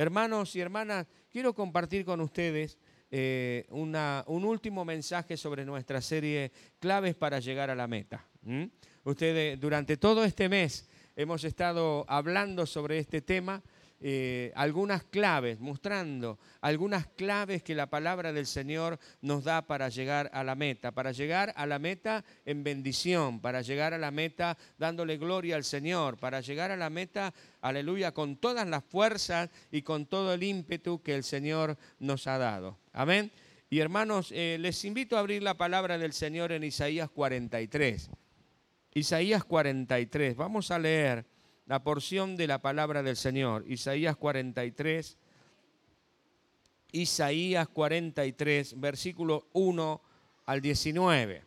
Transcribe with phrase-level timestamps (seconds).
[0.00, 2.78] Hermanos y hermanas, quiero compartir con ustedes
[3.10, 8.24] eh, un último mensaje sobre nuestra serie Claves para llegar a la meta.
[9.04, 13.62] Ustedes, durante todo este mes hemos estado hablando sobre este tema
[14.02, 20.30] eh, algunas claves, mostrando algunas claves que la palabra del Señor nos da para llegar
[20.32, 24.56] a la meta, para llegar a la meta en bendición, para llegar a la meta
[24.78, 29.82] dándole gloria al Señor, para llegar a la meta, aleluya, con todas las fuerzas y
[29.82, 32.78] con todo el ímpetu que el Señor nos ha dado.
[32.94, 33.30] Amén.
[33.68, 38.10] Y hermanos, eh, les invito a abrir la palabra del Señor en Isaías 43.
[38.94, 41.26] Isaías 43, vamos a leer
[41.70, 43.64] la porción de la palabra del Señor.
[43.68, 45.16] Isaías 43,
[46.90, 50.00] Isaías 43, versículo 1
[50.46, 51.44] al 19.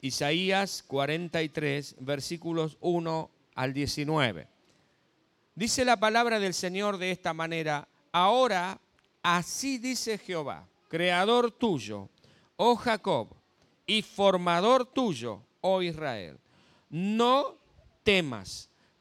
[0.00, 4.48] Isaías 43, versículos 1 al 19.
[5.54, 8.80] Dice la palabra del Señor de esta manera, ahora
[9.22, 12.08] así dice Jehová, creador tuyo,
[12.56, 13.28] oh Jacob,
[13.86, 16.36] y formador tuyo, oh Israel,
[16.90, 17.54] no
[18.02, 18.67] temas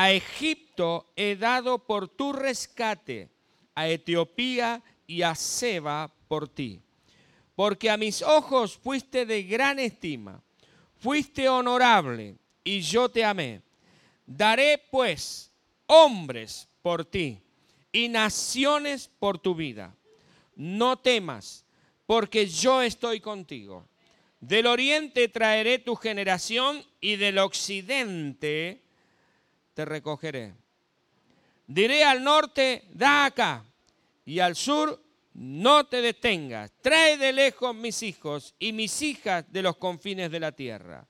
[0.00, 3.30] A Egipto he dado por tu rescate,
[3.74, 6.80] a Etiopía y a Seba por ti.
[7.56, 10.40] Porque a mis ojos fuiste de gran estima,
[11.00, 13.60] fuiste honorable y yo te amé.
[14.24, 15.50] Daré pues
[15.86, 17.40] hombres por ti
[17.90, 19.96] y naciones por tu vida.
[20.54, 21.64] No temas,
[22.06, 23.88] porque yo estoy contigo.
[24.38, 28.84] Del oriente traeré tu generación y del occidente
[29.78, 30.52] te recogeré.
[31.64, 33.64] Diré al norte, da acá,
[34.24, 35.00] y al sur,
[35.34, 36.72] no te detengas.
[36.80, 41.06] Trae de lejos mis hijos y mis hijas de los confines de la tierra.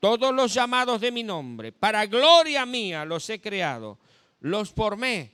[0.00, 3.98] Todos los llamados de mi nombre, para gloria mía los he creado,
[4.40, 5.32] los formé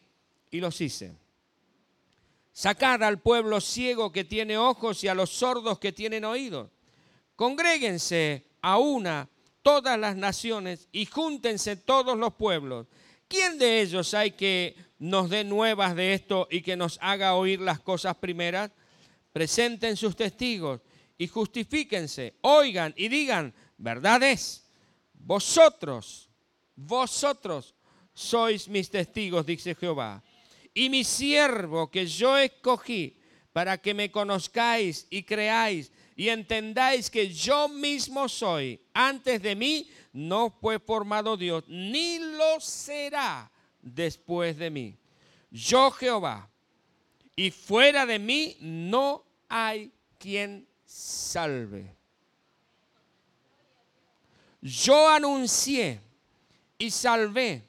[0.52, 1.16] y los hice.
[2.52, 6.70] Sacad al pueblo ciego que tiene ojos y a los sordos que tienen oídos.
[7.34, 9.28] Congréguense a una
[9.62, 12.86] todas las naciones y júntense todos los pueblos.
[13.28, 17.60] ¿Quién de ellos hay que nos dé nuevas de esto y que nos haga oír
[17.60, 18.70] las cosas primeras?
[19.32, 20.80] Presenten sus testigos
[21.16, 24.64] y justifíquense, oigan y digan, verdad es,
[25.12, 26.28] vosotros,
[26.74, 27.74] vosotros
[28.12, 30.22] sois mis testigos, dice Jehová,
[30.74, 33.16] y mi siervo que yo escogí
[33.52, 38.78] para que me conozcáis y creáis y entendáis que yo mismo soy.
[38.92, 43.50] Antes de mí no fue formado Dios, ni lo será
[43.80, 44.98] después de mí.
[45.50, 46.50] Yo Jehová,
[47.34, 51.96] y fuera de mí no hay quien salve.
[54.60, 56.02] Yo anuncié
[56.76, 57.66] y salvé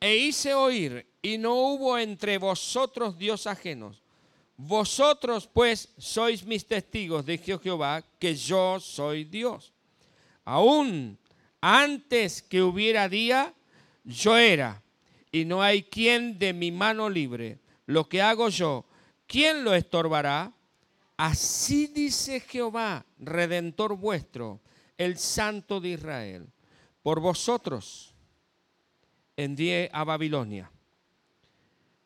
[0.00, 4.03] e hice oír, y no hubo entre vosotros Dios ajenos.
[4.56, 9.72] Vosotros pues sois mis testigos, dijo Jehová, que yo soy Dios.
[10.44, 11.18] Aún
[11.60, 13.52] antes que hubiera día,
[14.04, 14.82] yo era,
[15.32, 17.58] y no hay quien de mi mano libre.
[17.86, 18.84] Lo que hago yo,
[19.26, 20.52] ¿quién lo estorbará?
[21.16, 24.60] Así dice Jehová, redentor vuestro,
[24.98, 26.46] el Santo de Israel.
[27.02, 28.14] Por vosotros
[29.36, 30.70] envié a Babilonia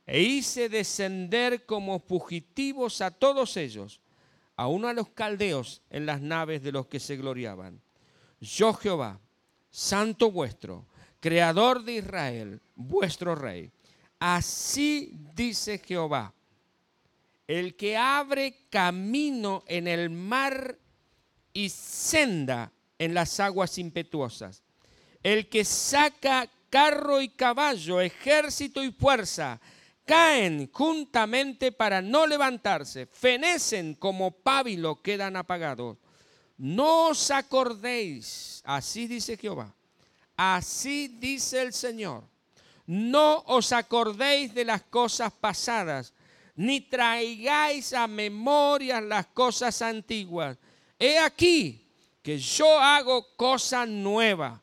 [0.09, 4.01] e hice descender como fugitivos a todos ellos,
[4.57, 7.79] aun a los caldeos en las naves de los que se gloriaban.
[8.41, 9.21] Yo Jehová,
[9.71, 10.87] santo vuestro,
[11.21, 13.71] creador de Israel, vuestro rey.
[14.19, 16.33] Así dice Jehová,
[17.47, 20.79] el que abre camino en el mar
[21.53, 24.63] y senda en las aguas impetuosas,
[25.23, 29.61] el que saca carro y caballo, ejército y fuerza,
[30.09, 35.99] caen juntamente para no levantarse, fenecen como pábilo, quedan apagados.
[36.57, 39.75] No os acordéis, así dice Jehová,
[40.35, 42.25] así dice el Señor,
[42.87, 46.15] no os acordéis de las cosas pasadas,
[46.57, 50.57] ni traigáis a memoria las cosas antiguas.
[50.99, 51.87] He aquí
[52.23, 54.63] que yo hago cosa nueva,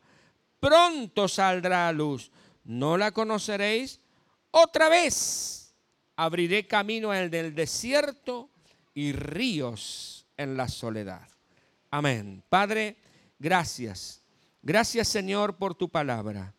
[0.58, 2.32] pronto saldrá a luz.
[2.64, 4.00] ¿No la conoceréis?
[4.58, 5.74] Otra vez
[6.16, 8.48] abriré camino en el desierto
[8.94, 11.28] y ríos en la soledad.
[11.90, 12.42] Amén.
[12.48, 12.96] Padre,
[13.38, 14.22] gracias.
[14.62, 16.54] Gracias Señor por tu palabra.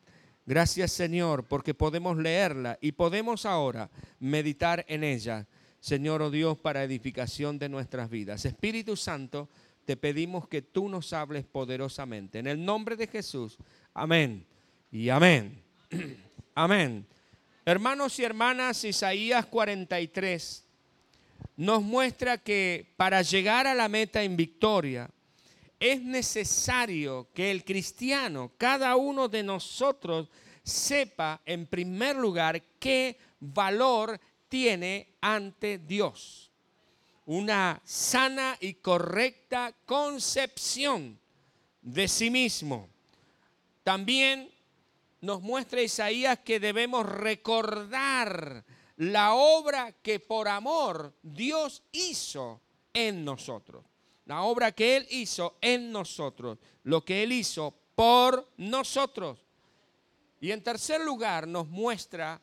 [0.46, 3.90] Gracias Señor porque podemos leerla y podemos ahora
[4.20, 5.48] meditar en ella.
[5.80, 8.46] Señor, oh Dios, para edificación de nuestras vidas.
[8.46, 9.50] Espíritu Santo,
[9.86, 12.38] te pedimos que tú nos hables poderosamente.
[12.38, 13.58] En el nombre de Jesús.
[13.94, 14.46] Amén.
[14.92, 15.64] Y amén.
[16.54, 17.06] Amén.
[17.68, 20.64] Hermanos y hermanas, Isaías 43
[21.58, 25.10] nos muestra que para llegar a la meta en victoria
[25.78, 30.30] es necesario que el cristiano, cada uno de nosotros,
[30.64, 34.18] sepa en primer lugar qué valor
[34.48, 36.50] tiene ante Dios.
[37.26, 41.20] Una sana y correcta concepción
[41.82, 42.88] de sí mismo.
[43.84, 44.57] También
[45.22, 48.64] nos muestra Isaías que debemos recordar
[48.98, 52.62] la obra que por amor Dios hizo
[52.94, 53.86] en nosotros.
[54.26, 56.58] La obra que Él hizo en nosotros.
[56.84, 59.40] Lo que Él hizo por nosotros.
[60.40, 62.42] Y en tercer lugar nos muestra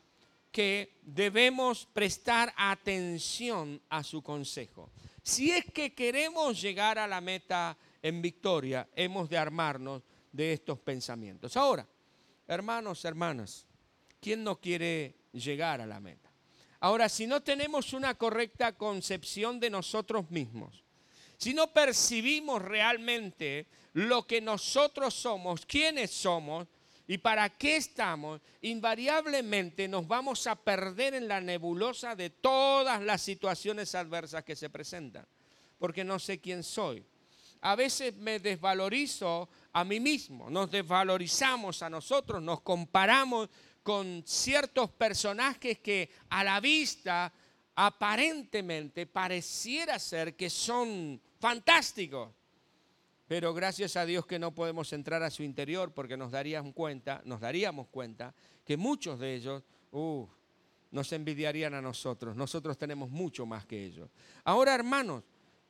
[0.51, 4.89] que debemos prestar atención a su consejo.
[5.21, 10.01] Si es que queremos llegar a la meta en victoria, hemos de armarnos
[10.31, 11.57] de estos pensamientos.
[11.57, 11.87] Ahora,
[12.47, 13.65] hermanos, hermanas,
[14.19, 16.31] ¿quién no quiere llegar a la meta?
[16.79, 20.83] Ahora, si no tenemos una correcta concepción de nosotros mismos,
[21.37, 26.67] si no percibimos realmente lo que nosotros somos, quiénes somos
[27.07, 33.21] y para qué estamos, invariablemente nos vamos a perder en la nebulosa de todas las
[33.21, 35.27] situaciones adversas que se presentan,
[35.77, 37.05] porque no sé quién soy.
[37.65, 43.49] A veces me desvalorizo a mí mismo, nos desvalorizamos a nosotros, nos comparamos
[43.81, 47.33] con ciertos personajes que a la vista
[47.73, 52.29] aparentemente pareciera ser que son fantásticos.
[53.27, 57.23] Pero gracias a Dios que no podemos entrar a su interior porque nos daríamos cuenta,
[57.25, 60.27] nos daríamos cuenta que muchos de ellos uh,
[60.91, 62.35] nos envidiarían a nosotros.
[62.35, 64.07] Nosotros tenemos mucho más que ellos.
[64.43, 65.23] Ahora, hermanos,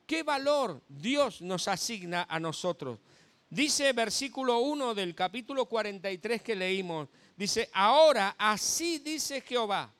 [0.06, 2.98] ¿qué valor Dios nos asigna a nosotros?
[3.50, 9.92] Dice versículo 1 del capítulo 43 que leímos, dice, ahora así dice Jehová,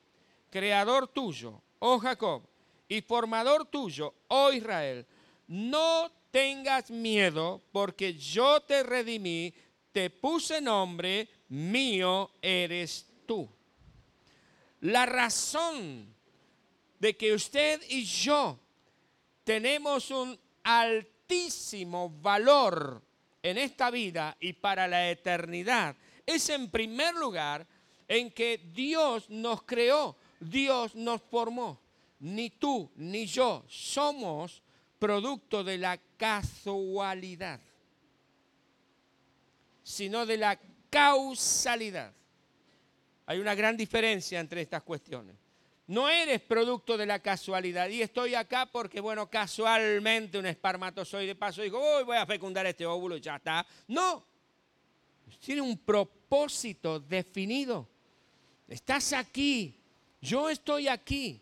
[0.49, 2.43] creador tuyo, oh Jacob,
[2.89, 5.05] y formador tuyo, oh Israel,
[5.47, 9.53] no tengas miedo porque yo te redimí,
[9.91, 13.49] te puse nombre, mío eres tú.
[14.81, 16.13] La razón
[16.99, 18.59] de que usted y yo
[19.47, 23.01] tenemos un altísimo valor
[23.41, 25.95] en esta vida y para la eternidad
[26.25, 27.65] es en primer lugar
[28.09, 31.79] en que Dios nos creó, Dios nos formó.
[32.19, 34.61] Ni tú ni yo somos
[34.99, 37.61] producto de la casualidad,
[39.81, 40.59] sino de la
[40.89, 42.11] causalidad.
[43.25, 45.46] Hay una gran diferencia entre estas cuestiones.
[45.87, 47.87] No eres producto de la casualidad.
[47.87, 52.85] Y estoy acá porque, bueno, casualmente un espermatozoide pasó y dijo, voy a fecundar este
[52.85, 53.65] óvulo y ya está.
[53.87, 54.25] No.
[55.43, 57.87] Tiene un propósito definido.
[58.67, 59.79] Estás aquí.
[60.19, 61.41] Yo estoy aquí.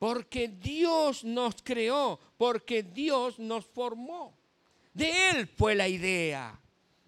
[0.00, 2.18] Porque Dios nos creó.
[2.36, 4.36] Porque Dios nos formó.
[4.92, 6.58] De Él fue la idea.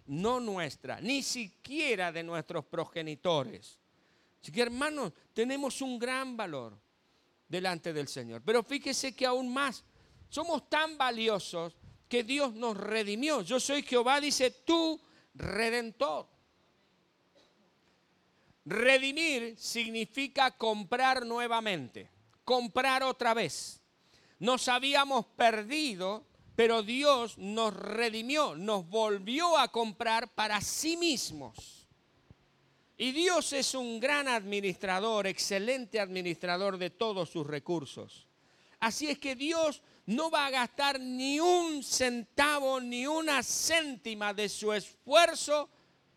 [0.06, 1.00] No nuestra.
[1.00, 3.79] Ni siquiera de nuestros progenitores.
[4.42, 6.78] Así que hermanos, tenemos un gran valor
[7.48, 8.42] delante del Señor.
[8.44, 9.84] Pero fíjese que aún más,
[10.28, 11.76] somos tan valiosos
[12.08, 13.42] que Dios nos redimió.
[13.42, 15.00] Yo soy Jehová, dice tú,
[15.34, 16.28] redentor.
[18.64, 22.10] Redimir significa comprar nuevamente,
[22.44, 23.80] comprar otra vez.
[24.38, 31.79] Nos habíamos perdido, pero Dios nos redimió, nos volvió a comprar para sí mismos.
[33.02, 38.26] Y Dios es un gran administrador, excelente administrador de todos sus recursos.
[38.78, 44.50] Así es que Dios no va a gastar ni un centavo, ni una céntima de
[44.50, 45.70] su esfuerzo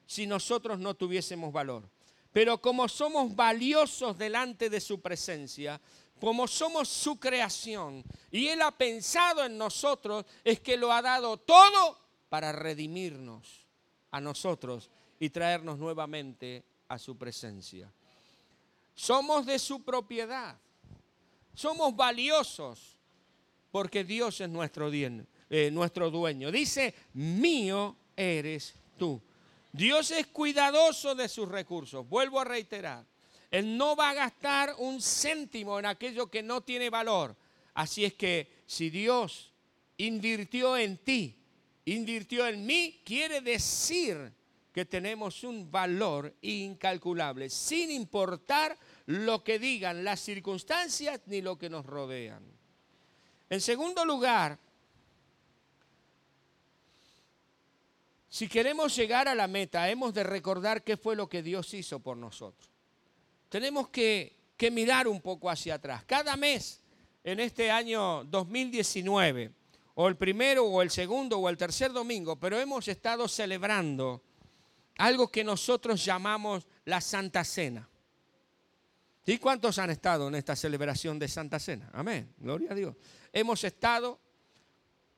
[0.06, 1.90] si nosotros no tuviésemos valor.
[2.34, 5.80] Pero como somos valiosos delante de su presencia,
[6.20, 11.38] como somos su creación, y Él ha pensado en nosotros, es que lo ha dado
[11.38, 11.98] todo
[12.28, 13.66] para redimirnos
[14.12, 17.92] a nosotros y traernos nuevamente a su presencia.
[18.96, 20.58] Somos de su propiedad.
[21.54, 22.98] Somos valiosos
[23.72, 26.52] porque Dios es nuestro, eh, nuestro dueño.
[26.52, 29.22] Dice, mío eres tú.
[29.72, 32.08] Dios es cuidadoso de sus recursos.
[32.08, 33.06] Vuelvo a reiterar.
[33.50, 37.36] Él no va a gastar un céntimo en aquello que no tiene valor.
[37.74, 39.52] Así es que si Dios
[39.98, 41.36] invirtió en ti,
[41.86, 44.34] invirtió en mí, quiere decir
[44.74, 51.70] que tenemos un valor incalculable, sin importar lo que digan las circunstancias ni lo que
[51.70, 52.44] nos rodean.
[53.50, 54.58] En segundo lugar,
[58.28, 62.00] si queremos llegar a la meta, hemos de recordar qué fue lo que Dios hizo
[62.00, 62.68] por nosotros.
[63.50, 66.06] Tenemos que, mirar un poco hacia atrás.
[66.06, 66.82] Cada mes
[67.24, 69.52] en este año 2019,
[69.94, 74.24] o el primero, o el segundo, o el tercer domingo, pero hemos estado celebrando
[74.98, 77.88] algo que nosotros llamamos la Santa Cena.
[79.26, 81.90] ¿Y cuántos han estado en esta celebración de Santa Cena?
[81.94, 82.96] Amén, gloria a Dios.
[83.32, 84.20] Hemos estado,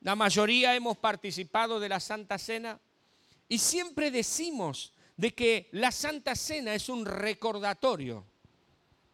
[0.00, 2.78] la mayoría hemos participado de la Santa Cena
[3.48, 8.24] y siempre decimos de que la Santa Cena es un recordatorio.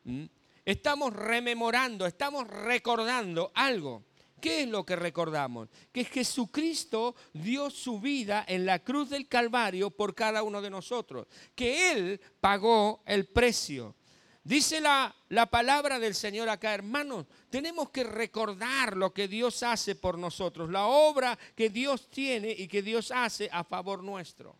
[0.05, 0.25] ¿Mm?
[0.65, 4.05] Estamos rememorando, estamos recordando algo.
[4.43, 5.69] ¿Qué es lo que recordamos?
[5.93, 11.29] Que Jesucristo dio su vida en la cruz del Calvario por cada uno de nosotros.
[11.55, 13.95] Que Él pagó el precio.
[14.43, 19.95] Dice la, la, palabra del Señor acá, hermanos, tenemos que recordar lo que Dios hace
[19.95, 24.57] por nosotros, la obra que Dios tiene y que Dios hace a favor nuestro.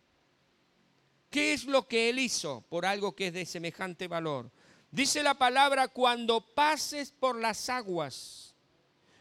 [1.29, 4.49] ¿Qué es lo que Él hizo por algo que es de semejante valor?
[4.89, 8.52] Dice la palabra, cuando pases por las aguas,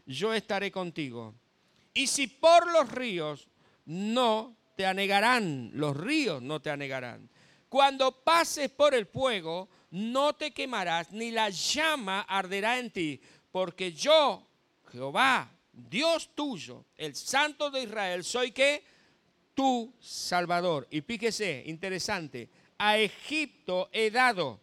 [0.06, 1.34] yo estaré contigo.
[1.94, 3.48] Y si por los ríos,
[3.84, 7.28] no te anegarán, los ríos no te anegarán.
[7.68, 13.92] Cuando pases por el fuego, no te quemarás, ni la llama arderá en ti, porque
[13.92, 14.46] yo,
[14.90, 18.84] Jehová, Dios tuyo, el Santo de Israel, soy que
[19.54, 20.86] tu Salvador.
[20.90, 24.60] Y fíjese, interesante, a Egipto he dado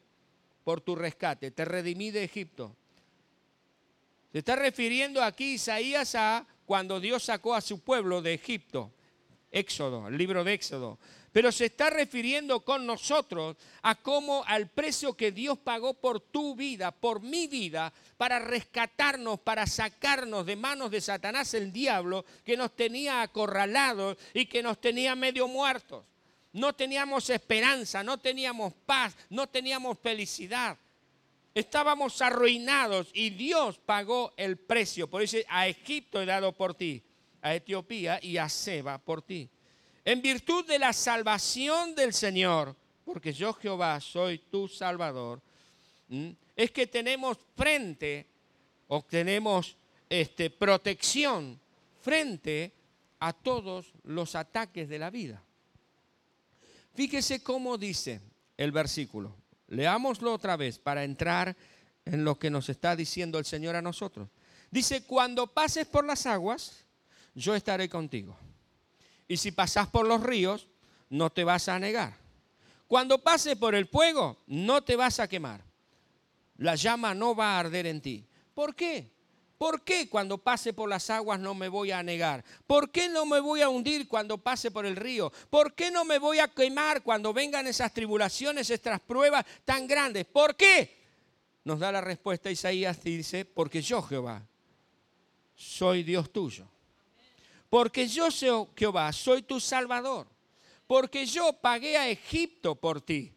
[0.64, 1.52] por tu rescate.
[1.52, 2.76] Te redimí de Egipto.
[4.32, 8.92] Se está refiriendo aquí Isaías a cuando Dios sacó a su pueblo de Egipto.
[9.52, 11.00] Éxodo, el libro de Éxodo.
[11.32, 16.56] Pero se está refiriendo con nosotros a cómo al precio que Dios pagó por tu
[16.56, 22.58] vida, por mi vida, para rescatarnos, para sacarnos de manos de Satanás el diablo que
[22.58, 26.04] nos tenía acorralados y que nos tenía medio muertos
[26.54, 30.78] no teníamos esperanza, no teníamos paz, no teníamos felicidad.
[31.60, 35.10] Estábamos arruinados y Dios pagó el precio.
[35.10, 37.04] Por eso a Egipto he dado por ti,
[37.42, 39.50] a Etiopía y a Seba por ti.
[40.06, 42.74] En virtud de la salvación del Señor,
[43.04, 45.42] porque yo Jehová soy tu Salvador,
[46.56, 48.26] es que tenemos frente
[48.88, 49.76] o tenemos
[50.10, 51.60] este, protección
[52.02, 52.72] frente
[53.20, 55.44] a todos los ataques de la vida.
[56.94, 58.22] Fíjese cómo dice
[58.56, 59.36] el versículo.
[59.70, 61.56] Leámoslo otra vez para entrar
[62.06, 64.30] en lo que nos está diciendo el Señor a nosotros.
[64.72, 66.86] Dice, cuando pases por las aguas,
[67.34, 68.38] yo estaré contigo.
[69.28, 70.68] Y si pasas por los ríos,
[71.10, 72.18] no te vas a negar.
[72.88, 75.64] Cuando pases por el fuego, no te vas a quemar.
[76.58, 78.26] La llama no va a arder en ti.
[78.54, 79.12] ¿Por qué?
[79.60, 82.46] ¿Por qué cuando pase por las aguas no me voy a negar?
[82.66, 85.34] ¿Por qué no me voy a hundir cuando pase por el río?
[85.50, 90.24] ¿Por qué no me voy a quemar cuando vengan esas tribulaciones, estas pruebas tan grandes?
[90.24, 90.98] ¿Por qué?
[91.66, 94.42] Nos da la respuesta Isaías y dice, porque yo Jehová
[95.56, 96.66] soy Dios tuyo.
[97.70, 98.30] Porque yo
[98.78, 100.26] Jehová soy tu Salvador.
[100.88, 103.34] Porque yo pagué a Egipto por ti.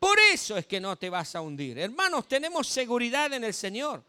[0.00, 1.78] Por eso es que no te vas a hundir.
[1.78, 4.02] Hermanos, tenemos seguridad en el Señor.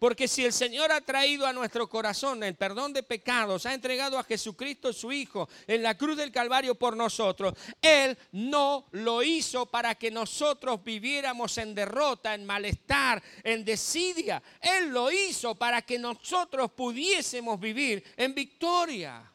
[0.00, 4.18] Porque si el Señor ha traído a nuestro corazón el perdón de pecados, ha entregado
[4.18, 7.52] a Jesucristo su Hijo en la cruz del Calvario por nosotros,
[7.82, 14.42] Él no lo hizo para que nosotros viviéramos en derrota, en malestar, en desidia.
[14.62, 19.30] Él lo hizo para que nosotros pudiésemos vivir en victoria.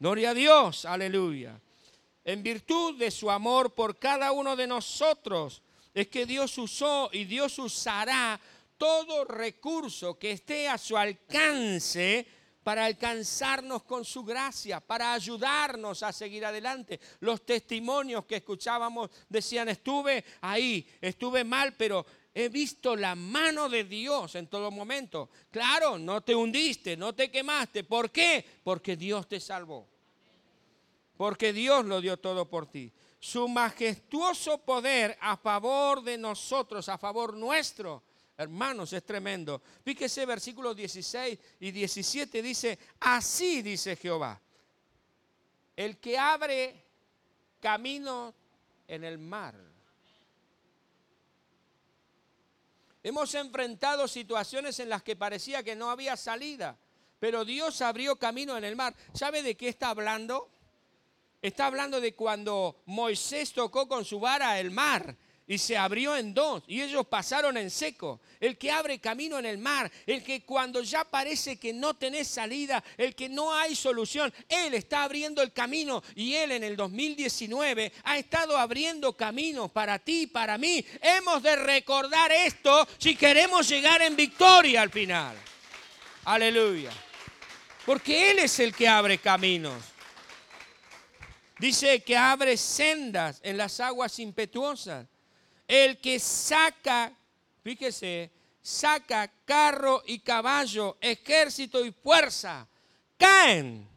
[0.00, 1.60] Gloria a Dios, aleluya.
[2.24, 5.60] En virtud de su amor por cada uno de nosotros,
[5.94, 8.40] es que Dios usó y Dios usará
[8.76, 12.26] todo recurso que esté a su alcance
[12.62, 17.00] para alcanzarnos con su gracia, para ayudarnos a seguir adelante.
[17.20, 22.04] Los testimonios que escuchábamos decían, estuve ahí, estuve mal, pero
[22.34, 25.30] he visto la mano de Dios en todo momento.
[25.50, 27.84] Claro, no te hundiste, no te quemaste.
[27.84, 28.44] ¿Por qué?
[28.62, 29.88] Porque Dios te salvó.
[31.16, 36.98] Porque Dios lo dio todo por ti su majestuoso poder a favor de nosotros, a
[36.98, 38.02] favor nuestro.
[38.36, 39.60] Hermanos, es tremendo.
[39.84, 44.40] Fíjese versículos 16 y 17 dice, así dice Jehová,
[45.74, 46.84] el que abre
[47.60, 48.32] camino
[48.86, 49.54] en el mar.
[53.02, 56.76] Hemos enfrentado situaciones en las que parecía que no había salida,
[57.18, 58.94] pero Dios abrió camino en el mar.
[59.14, 60.50] ¿Sabe de qué está hablando?
[61.40, 65.16] Está hablando de cuando Moisés tocó con su vara el mar
[65.46, 68.20] y se abrió en dos y ellos pasaron en seco.
[68.40, 72.28] El que abre camino en el mar, el que cuando ya parece que no tenés
[72.28, 76.76] salida, el que no hay solución, Él está abriendo el camino y Él en el
[76.76, 80.84] 2019 ha estado abriendo caminos para ti y para mí.
[81.00, 85.36] Hemos de recordar esto si queremos llegar en victoria al final.
[86.24, 86.90] Aleluya.
[87.86, 89.97] Porque Él es el que abre caminos.
[91.58, 95.06] Dice que abre sendas en las aguas impetuosas.
[95.66, 97.12] El que saca,
[97.62, 98.30] fíjese,
[98.62, 102.66] saca carro y caballo, ejército y fuerza,
[103.16, 103.88] caen.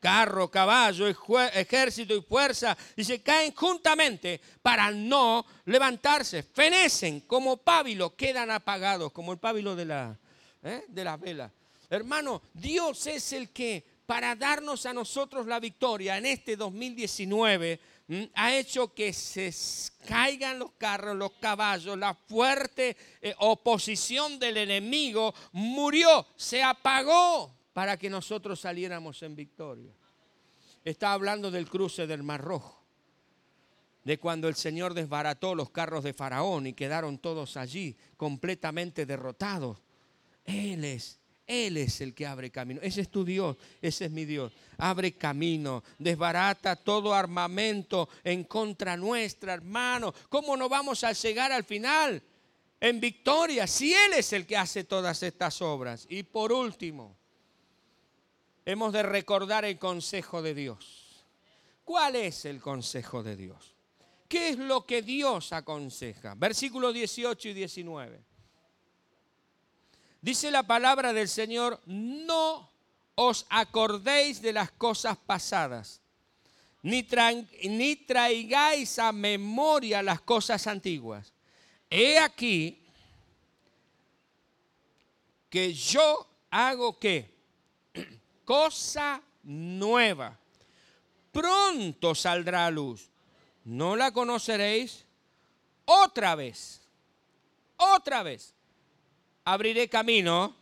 [0.00, 8.50] Carro, caballo, ejército y fuerza, dice, caen juntamente para no levantarse, fenecen como pábilo, quedan
[8.50, 10.16] apagados, como el pábilo de la,
[10.62, 10.84] ¿eh?
[10.88, 11.52] de la vela.
[11.90, 17.78] Hermano, Dios es el que para darnos a nosotros la victoria en este 2019
[18.34, 19.54] ha hecho que se
[20.04, 27.96] caigan los carros, los caballos, la fuerte eh, oposición del enemigo murió, se apagó para
[27.96, 29.92] que nosotros saliéramos en victoria.
[30.84, 32.82] Está hablando del cruce del Mar Rojo,
[34.02, 39.78] de cuando el Señor desbarató los carros de Faraón y quedaron todos allí completamente derrotados.
[40.44, 41.19] Él es
[41.50, 42.80] él es el que abre camino.
[42.80, 44.52] Ese es tu Dios, ese es mi Dios.
[44.78, 50.14] Abre camino, desbarata todo armamento en contra nuestra, hermano.
[50.28, 52.22] ¿Cómo no vamos a llegar al final
[52.78, 56.06] en victoria si Él es el que hace todas estas obras?
[56.08, 57.16] Y por último,
[58.64, 61.26] hemos de recordar el consejo de Dios.
[61.82, 63.74] ¿Cuál es el consejo de Dios?
[64.28, 66.36] ¿Qué es lo que Dios aconseja?
[66.36, 68.29] Versículos 18 y 19.
[70.22, 72.70] Dice la palabra del Señor, no
[73.14, 76.00] os acordéis de las cosas pasadas,
[76.82, 77.06] ni,
[77.64, 81.32] ni traigáis a memoria las cosas antiguas.
[81.88, 82.82] He aquí
[85.48, 87.34] que yo hago qué?
[88.44, 90.38] Cosa nueva.
[91.32, 93.08] Pronto saldrá a luz.
[93.64, 95.04] ¿No la conoceréis?
[95.86, 96.80] Otra vez.
[97.76, 98.54] Otra vez
[99.44, 100.56] abriré camino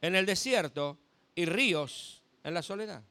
[0.00, 0.98] en el desierto
[1.34, 3.02] y ríos en la soledad.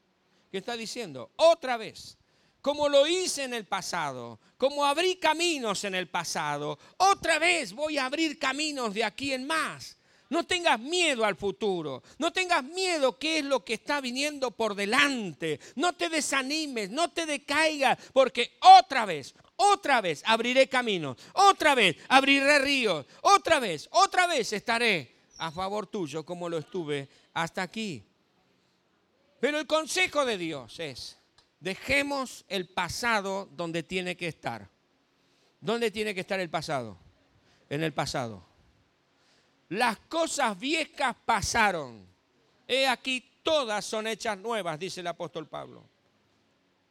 [0.51, 1.31] ¿Qué está diciendo?
[1.35, 2.17] Otra vez,
[2.61, 7.97] como lo hice en el pasado, como abrí caminos en el pasado, otra vez voy
[7.97, 9.97] a abrir caminos de aquí en más.
[10.29, 14.75] No tengas miedo al futuro, no tengas miedo qué es lo que está viniendo por
[14.75, 21.75] delante, no te desanimes, no te decaigas, porque otra vez, otra vez abriré caminos, otra
[21.75, 27.61] vez abriré ríos, otra vez, otra vez estaré a favor tuyo como lo estuve hasta
[27.61, 28.05] aquí.
[29.39, 31.17] Pero el consejo de Dios es,
[31.59, 34.69] dejemos el pasado donde tiene que estar.
[35.59, 36.97] ¿Dónde tiene que estar el pasado?
[37.69, 38.45] En el pasado.
[39.67, 42.07] Las cosas viejas pasaron.
[42.65, 45.83] He aquí todas son hechas nuevas, dice el apóstol Pablo.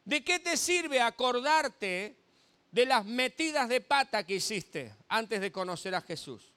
[0.05, 2.28] ¿De qué te sirve acordarte
[2.71, 6.53] de las metidas de pata que hiciste antes de conocer a Jesús?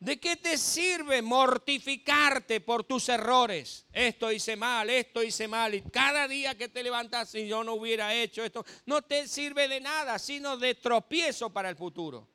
[0.00, 3.84] ¿De qué te sirve mortificarte por tus errores?
[3.92, 5.74] Esto hice mal, esto hice mal.
[5.74, 9.66] Y cada día que te levantas y yo no hubiera hecho esto, no te sirve
[9.66, 12.28] de nada, sino de tropiezo para el futuro.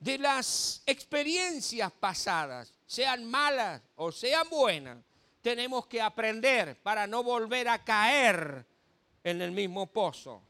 [0.00, 4.98] De las experiencias pasadas, sean malas o sean buenas,
[5.42, 8.64] tenemos que aprender para no volver a caer
[9.22, 10.42] en el mismo pozo.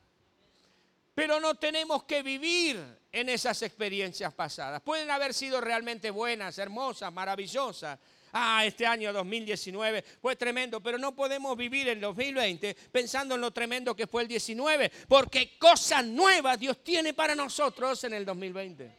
[1.16, 2.78] Pero no tenemos que vivir
[3.10, 4.82] en esas experiencias pasadas.
[4.82, 7.98] Pueden haber sido realmente buenas, hermosas, maravillosas.
[8.34, 13.50] Ah, este año 2019 fue tremendo, pero no podemos vivir en 2020 pensando en lo
[13.50, 18.92] tremendo que fue el 19, porque cosas nuevas Dios tiene para nosotros en el 2020.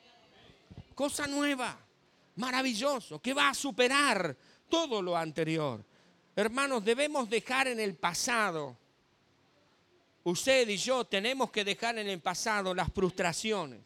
[0.96, 1.78] Cosa nueva,
[2.38, 4.36] maravilloso, que va a superar
[4.68, 5.86] todo lo anterior.
[6.36, 8.76] Hermanos, debemos dejar en el pasado
[10.30, 13.80] usted y yo tenemos que dejar en el pasado las frustraciones,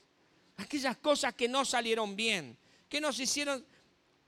[0.58, 2.58] aquellas cosas que no salieron bien,
[2.89, 3.63] que nos hicieron...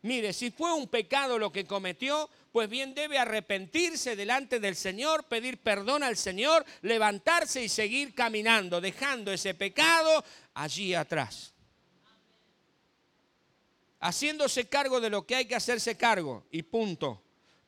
[0.04, 5.23] Mire, si fue un pecado lo que cometió, pues bien debe arrepentirse delante del Señor,
[5.23, 10.23] pedir perdón al Señor, levantarse y seguir caminando, dejando ese pecado
[10.54, 11.54] allí atrás.
[14.02, 17.23] Haciéndose cargo de lo que hay que hacerse cargo y punto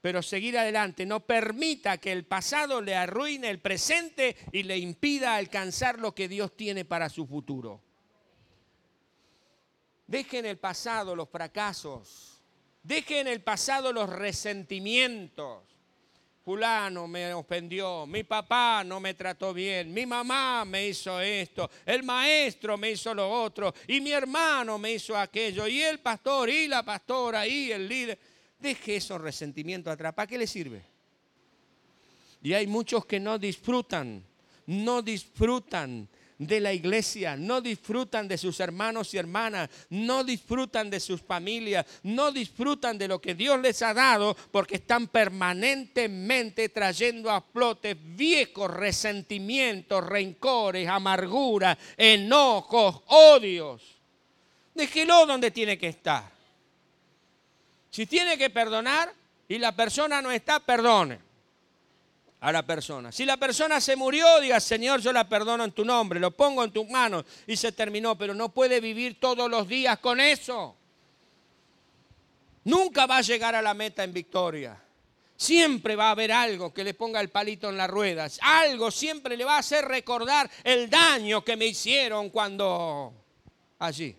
[0.06, 1.04] pero seguir adelante.
[1.04, 6.28] No permita que el pasado le arruine el presente y le impida alcanzar lo que
[6.28, 7.82] Dios tiene para su futuro.
[10.06, 12.40] Deje en el pasado los fracasos.
[12.84, 15.64] Deje en el pasado los resentimientos.
[16.44, 22.04] Fulano me ofendió, mi papá no me trató bien, mi mamá me hizo esto, el
[22.04, 26.68] maestro me hizo lo otro, y mi hermano me hizo aquello, y el pastor, y
[26.68, 28.35] la pastora, y el líder.
[28.66, 30.12] Deje esos resentimientos atrás.
[30.16, 30.82] ¿Para qué le sirve?
[32.42, 34.26] Y hay muchos que no disfrutan,
[34.66, 41.00] no disfrutan de la iglesia, no disfrutan de sus hermanos y hermanas, no disfrutan de
[41.00, 47.30] sus familias, no disfrutan de lo que Dios les ha dado porque están permanentemente trayendo
[47.30, 53.84] a flote viejos resentimientos, rencores, amarguras, enojos, odios.
[54.74, 56.35] Déjelo donde tiene que estar.
[57.96, 59.10] Si tiene que perdonar
[59.48, 61.18] y la persona no está, perdone
[62.42, 63.10] a la persona.
[63.10, 66.66] Si la persona se murió, diga, Señor, yo la perdono en tu nombre, lo pongo
[66.66, 70.76] en tus manos y se terminó, pero no puede vivir todos los días con eso.
[72.66, 74.78] Nunca va a llegar a la meta en victoria.
[75.38, 78.40] Siempre va a haber algo que le ponga el palito en las ruedas.
[78.42, 83.14] Algo siempre le va a hacer recordar el daño que me hicieron cuando
[83.80, 84.18] allí.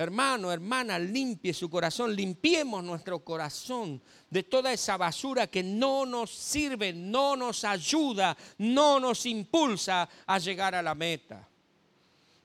[0.00, 6.30] Hermano, hermana, limpie su corazón, limpiemos nuestro corazón de toda esa basura que no nos
[6.30, 11.48] sirve, no nos ayuda, no nos impulsa a llegar a la meta.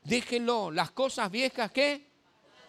[0.04, 2.08] Déjenlo, las cosas viejas que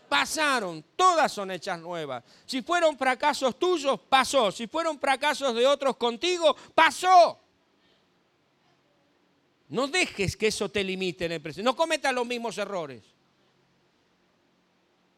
[0.06, 2.22] pasaron, todas son hechas nuevas.
[2.44, 4.52] Si fueron fracasos tuyos, pasó.
[4.52, 7.40] Si fueron fracasos de otros contigo, pasó.
[9.70, 11.64] No dejes que eso te limite en el presente.
[11.64, 13.13] No cometas los mismos errores.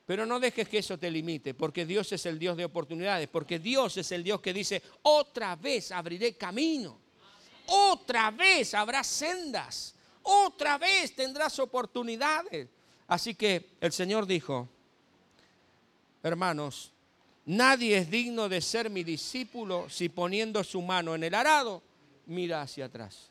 [0.07, 3.59] Pero no dejes que eso te limite, porque Dios es el Dios de oportunidades, porque
[3.59, 6.97] Dios es el Dios que dice, otra vez abriré camino,
[7.67, 12.69] otra vez habrá sendas, otra vez tendrás oportunidades.
[13.09, 14.69] Así que el Señor dijo,
[16.23, 16.93] hermanos,
[17.45, 21.83] nadie es digno de ser mi discípulo si poniendo su mano en el arado,
[22.27, 23.31] mira hacia atrás.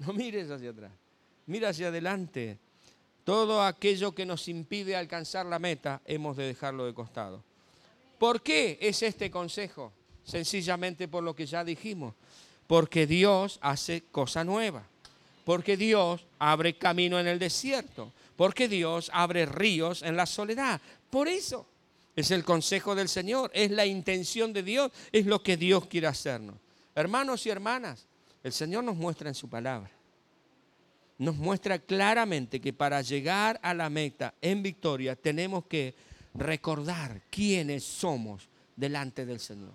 [0.00, 0.92] No mires hacia atrás,
[1.44, 2.58] mira hacia adelante
[3.24, 7.42] todo aquello que nos impide alcanzar la meta, hemos de dejarlo de costado.
[8.18, 9.92] ¿Por qué es este consejo?
[10.24, 12.14] Sencillamente por lo que ya dijimos.
[12.66, 14.84] Porque Dios hace cosa nueva.
[15.44, 18.12] Porque Dios abre camino en el desierto.
[18.36, 20.80] Porque Dios abre ríos en la soledad.
[21.08, 21.66] Por eso
[22.14, 23.50] es el consejo del Señor.
[23.54, 24.92] Es la intención de Dios.
[25.12, 26.56] Es lo que Dios quiere hacernos.
[26.94, 28.06] Hermanos y hermanas,
[28.42, 29.90] el Señor nos muestra en su palabra
[31.20, 35.94] nos muestra claramente que para llegar a la meta en victoria tenemos que
[36.32, 39.72] recordar quiénes somos delante del Señor.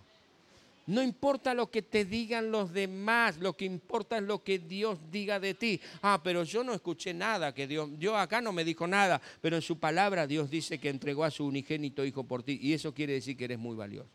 [0.87, 4.97] No importa lo que te digan los demás, lo que importa es lo que Dios
[5.11, 5.79] diga de ti.
[6.01, 9.55] Ah, pero yo no escuché nada, que Dios, yo acá no me dijo nada, pero
[9.55, 12.91] en su palabra Dios dice que entregó a su unigénito hijo por ti y eso
[12.91, 14.09] quiere decir que eres muy valioso.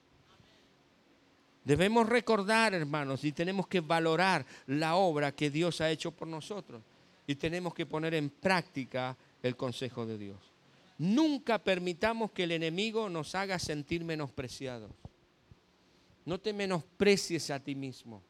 [1.62, 6.82] Debemos recordar, hermanos, y tenemos que valorar la obra que Dios ha hecho por nosotros
[7.30, 10.36] y tenemos que poner en práctica el consejo de Dios.
[10.98, 14.90] Nunca permitamos que el enemigo nos haga sentir menospreciados.
[16.24, 18.20] No te menosprecies a ti mismo.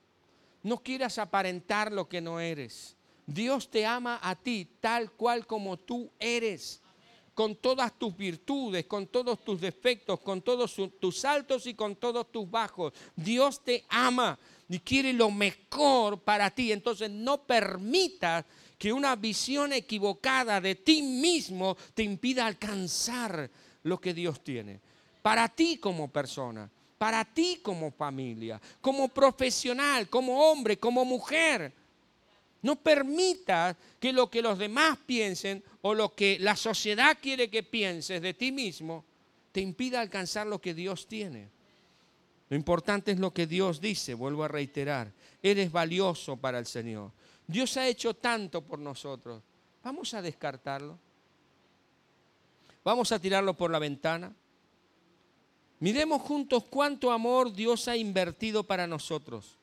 [0.62, 2.94] No quieras aparentar lo que no eres.
[3.24, 6.82] Dios te ama a ti tal cual como tú eres,
[7.32, 12.30] con todas tus virtudes, con todos tus defectos, con todos tus altos y con todos
[12.30, 12.92] tus bajos.
[13.16, 16.70] Dios te ama y quiere lo mejor para ti.
[16.70, 18.44] Entonces no permitas
[18.80, 23.50] que una visión equivocada de ti mismo te impida alcanzar
[23.82, 24.80] lo que Dios tiene.
[25.20, 31.74] Para ti como persona, para ti como familia, como profesional, como hombre, como mujer.
[32.62, 37.62] No permita que lo que los demás piensen o lo que la sociedad quiere que
[37.62, 39.04] pienses de ti mismo
[39.52, 41.50] te impida alcanzar lo que Dios tiene.
[42.48, 45.12] Lo importante es lo que Dios dice, vuelvo a reiterar,
[45.42, 47.12] eres valioso para el Señor.
[47.50, 49.42] Dios ha hecho tanto por nosotros.
[49.82, 50.98] ¿Vamos a descartarlo?
[52.84, 54.32] ¿Vamos a tirarlo por la ventana?
[55.80, 59.56] Miremos juntos cuánto amor Dios ha invertido para nosotros.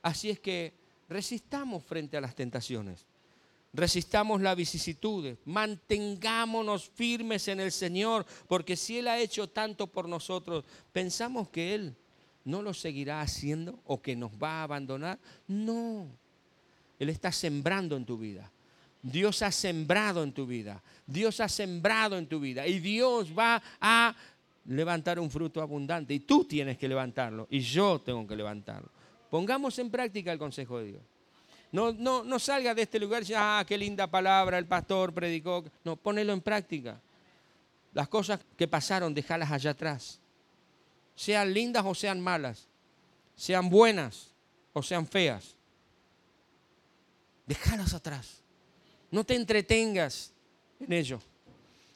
[0.00, 0.72] Así es que
[1.08, 3.04] resistamos frente a las tentaciones.
[3.72, 10.08] Resistamos las vicisitudes, mantengámonos firmes en el Señor, porque si Él ha hecho tanto por
[10.08, 11.94] nosotros, ¿pensamos que Él
[12.44, 15.20] no lo seguirá haciendo o que nos va a abandonar?
[15.46, 16.08] No.
[17.00, 18.48] Él está sembrando en tu vida.
[19.02, 20.82] Dios ha sembrado en tu vida.
[21.06, 22.66] Dios ha sembrado en tu vida.
[22.66, 24.14] Y Dios va a
[24.66, 26.12] levantar un fruto abundante.
[26.12, 27.48] Y tú tienes que levantarlo.
[27.50, 28.90] Y yo tengo que levantarlo.
[29.30, 31.02] Pongamos en práctica el consejo de Dios.
[31.72, 35.64] No, no, no salga de este lugar y ah, qué linda palabra, el pastor predicó.
[35.84, 37.00] No, ponelo en práctica.
[37.94, 40.20] Las cosas que pasaron, déjalas allá atrás.
[41.14, 42.68] Sean lindas o sean malas.
[43.36, 44.34] Sean buenas
[44.74, 45.56] o sean feas.
[47.50, 48.44] Déjalas atrás.
[49.10, 50.32] No te entretengas
[50.78, 51.20] en ello.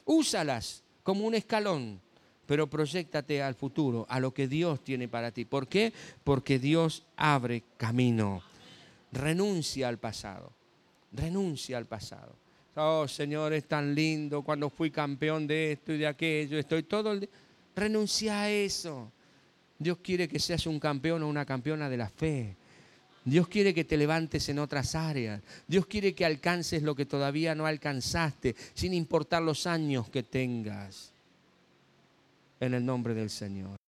[0.03, 2.01] Úsalas como un escalón,
[2.45, 5.45] pero proyectate al futuro, a lo que Dios tiene para ti.
[5.45, 5.93] ¿Por qué?
[6.25, 8.43] Porque Dios abre camino.
[9.13, 10.51] Renuncia al pasado.
[11.13, 12.35] Renuncia al pasado.
[12.75, 16.59] Oh, Señor, es tan lindo cuando fui campeón de esto y de aquello.
[16.59, 17.29] Estoy todo el día.
[17.73, 19.09] Renuncia a eso.
[19.79, 22.57] Dios quiere que seas un campeón o una campeona de la fe.
[23.25, 25.41] Dios quiere que te levantes en otras áreas.
[25.67, 31.11] Dios quiere que alcances lo que todavía no alcanzaste, sin importar los años que tengas.
[32.59, 33.75] En el nombre del Señor.